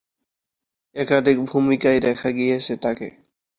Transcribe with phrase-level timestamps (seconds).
[0.95, 3.07] একাধিক ভূমিকায় দেখা গিয়েছে তাঁকে।